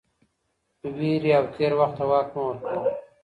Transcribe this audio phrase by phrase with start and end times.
[0.97, 2.81] وېرې او تېر وخت ته واک مه ورکوه